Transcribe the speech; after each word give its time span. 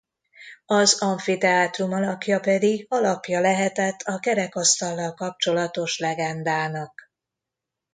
Az 0.65 1.01
amfiteátrum 1.01 1.91
alakja 1.93 2.39
pedig 2.39 2.85
alapja 2.89 3.39
lehetett 3.39 4.01
a 4.01 4.19
kerekasztallal 4.19 5.13
kapcsolatos 5.13 5.97
legendának. 5.99 7.11